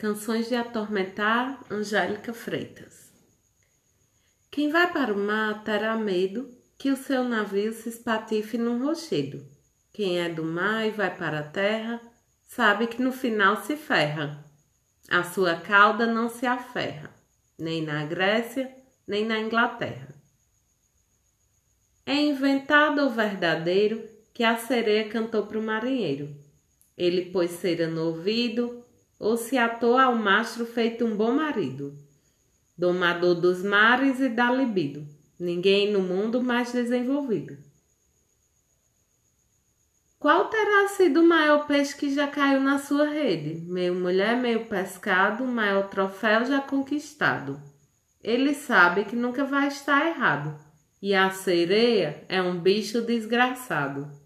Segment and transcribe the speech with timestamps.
[0.00, 3.12] Canções de Atormentar, Angélica Freitas.
[4.50, 9.46] Quem vai para o mar terá medo que o seu navio se espatife num rochedo.
[9.92, 12.00] Quem é do mar e vai para a terra
[12.48, 14.42] sabe que no final se ferra.
[15.10, 17.14] A sua cauda não se aferra,
[17.58, 18.74] nem na Grécia,
[19.06, 20.08] nem na Inglaterra.
[22.06, 26.34] É inventado ou verdadeiro que a sereia cantou para o marinheiro.
[26.96, 28.82] Ele pôs cera no ouvido,
[29.20, 31.94] ou se atou ao mastro feito um bom marido,
[32.76, 35.06] domador dos mares e da libido,
[35.38, 37.58] ninguém no mundo mais desenvolvido.
[40.18, 43.60] Qual terá sido o maior peixe que já caiu na sua rede?
[43.66, 47.60] Meio mulher, meio pescado, maior troféu já conquistado.
[48.22, 50.58] Ele sabe que nunca vai estar errado,
[51.00, 54.19] e a sereia é um bicho desgraçado.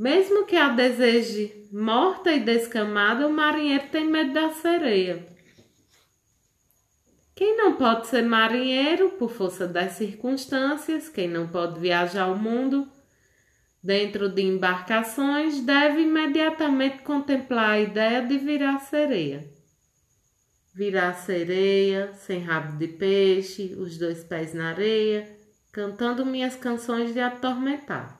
[0.00, 5.26] Mesmo que a deseje morta e descamada, o marinheiro tem medo da sereia.
[7.34, 12.88] Quem não pode ser marinheiro por força das circunstâncias, quem não pode viajar ao mundo
[13.84, 19.52] dentro de embarcações, deve imediatamente contemplar a ideia de virar sereia.
[20.74, 25.30] Virar sereia, sem rabo de peixe, os dois pés na areia,
[25.70, 28.19] cantando minhas canções de atormentar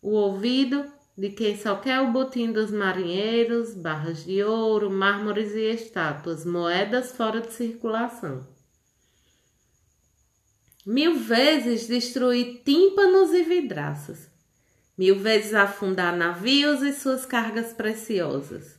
[0.00, 0.84] o ouvido
[1.16, 7.10] de quem só quer o botim dos marinheiros, barras de ouro, mármores e estátuas, moedas
[7.10, 8.46] fora de circulação.
[10.86, 14.30] Mil vezes destruir tímpanos e vidraças,
[14.96, 18.78] mil vezes afundar navios e suas cargas preciosas.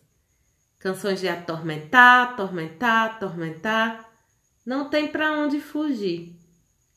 [0.80, 4.10] Canções de atormentar, atormentar, atormentar,
[4.66, 6.40] não tem para onde fugir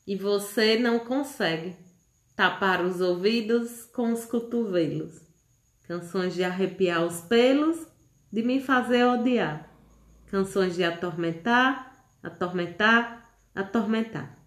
[0.07, 1.75] e você não consegue
[2.35, 5.21] tapar os ouvidos com os cotovelos,
[5.87, 7.87] canções de arrepiar os pelos,
[8.31, 9.69] de me fazer odiar,
[10.27, 14.43] canções de atormentar, atormentar, atormentar.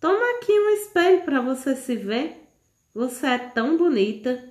[0.00, 2.48] Toma aqui um espelho para você se ver.
[2.94, 4.42] Você é tão bonita.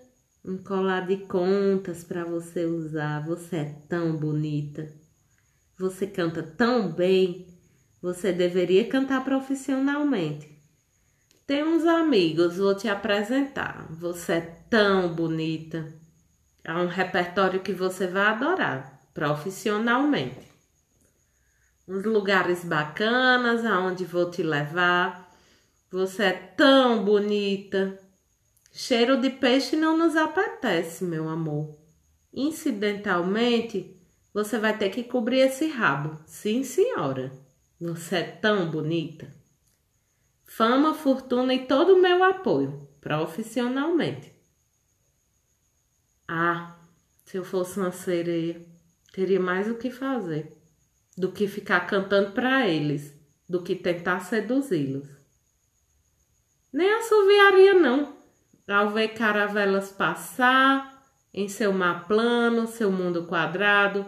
[0.43, 3.25] Um colar de contas para você usar.
[3.25, 4.93] Você é tão bonita.
[5.79, 7.47] Você canta tão bem.
[8.01, 10.56] Você deveria cantar profissionalmente.
[11.47, 13.87] Tem uns amigos, vou te apresentar.
[13.89, 15.87] Você é tão bonita.
[16.61, 20.45] É um repertório que você vai adorar, profissionalmente.
[21.87, 25.33] Uns lugares bacanas aonde vou te levar.
[25.89, 27.97] Você é tão bonita.
[28.73, 31.77] Cheiro de peixe não nos apetece, meu amor.
[32.33, 33.95] Incidentalmente,
[34.33, 36.19] você vai ter que cobrir esse rabo.
[36.25, 37.31] Sim, senhora.
[37.79, 39.36] Você é tão bonita
[40.47, 44.33] fama, fortuna e todo o meu apoio, profissionalmente.
[46.27, 46.75] Ah,
[47.23, 48.65] se eu fosse uma sereia,
[49.13, 50.57] teria mais o que fazer
[51.17, 53.13] do que ficar cantando para eles,
[53.49, 55.07] do que tentar seduzi-los.
[56.71, 58.17] Nem assoviaria, não,
[58.67, 61.03] ao ver caravelas passar
[61.33, 64.05] em seu mar plano, seu mundo quadrado,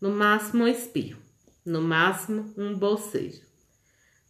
[0.00, 1.20] no máximo um espirro,
[1.64, 3.45] no máximo um bocejo.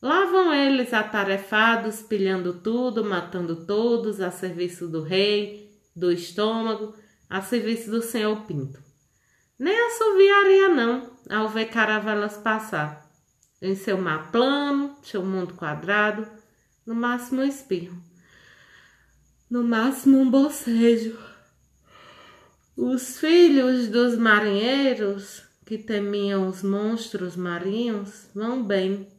[0.06, 6.94] Lá vão eles atarefados, pilhando tudo, matando todos, a serviço do rei, do estômago,
[7.28, 8.80] a serviço do senhor Pinto.
[9.58, 13.04] Nem assoviaria não, ao ver caravelas passar.
[13.60, 16.24] Em seu mar plano, seu mundo quadrado,
[16.86, 18.00] no máximo um espirro,
[19.50, 21.18] no máximo um bocejo.
[22.76, 29.15] Os filhos dos marinheiros que temiam os monstros marinhos vão bem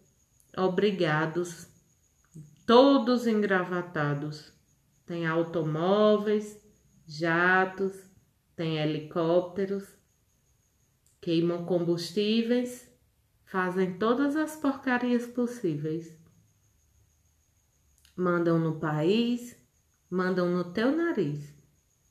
[0.57, 1.67] obrigados,
[2.65, 4.51] todos engravatados.
[5.05, 6.57] Tem automóveis,
[7.05, 7.93] jatos,
[8.55, 9.85] tem helicópteros,
[11.21, 12.89] queimam combustíveis,
[13.45, 16.17] fazem todas as porcarias possíveis.
[18.15, 19.55] Mandam no país,
[20.09, 21.53] mandam no teu nariz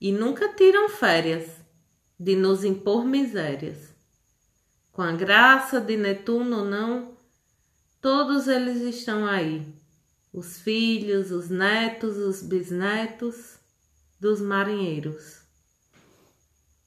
[0.00, 1.50] e nunca tiram férias
[2.18, 3.94] de nos impor misérias.
[4.92, 7.15] Com a graça de Netuno, não
[8.00, 9.66] Todos eles estão aí,
[10.32, 13.58] os filhos, os netos, os bisnetos
[14.20, 15.45] dos marinheiros.